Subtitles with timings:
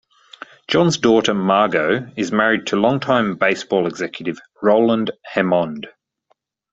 [0.67, 5.85] John's daughter Margo is married to longtime baseball executive Roland Hemond.